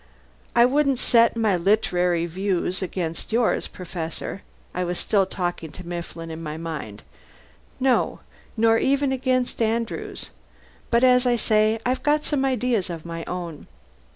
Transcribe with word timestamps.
I 0.55 0.65
wouldn't 0.65 0.97
set 0.97 1.35
my 1.37 1.55
lit'ry 1.55 2.25
views 2.25 2.81
up 2.81 2.87
against 2.89 3.31
yours, 3.31 3.67
Professor 3.67 4.41
(I 4.73 4.83
was 4.83 4.97
still 4.97 5.27
talking 5.27 5.71
to 5.73 5.85
Mifflin 5.87 6.31
in 6.31 6.41
my 6.41 6.57
mind), 6.57 7.03
no, 7.79 8.21
nor 8.57 8.79
even 8.79 9.11
against 9.11 9.61
Andrew's 9.61 10.31
but 10.89 11.03
as 11.03 11.27
I 11.27 11.35
say, 11.35 11.79
I've 11.85 12.01
got 12.01 12.25
some 12.25 12.43
ideas 12.45 12.89
of 12.89 13.05
my 13.05 13.23
own. 13.25 13.67